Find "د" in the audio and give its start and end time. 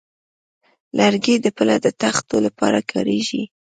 1.41-1.47, 1.85-1.87